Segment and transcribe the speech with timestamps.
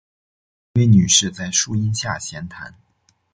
[0.73, 2.73] 几位女士在树阴下閒谈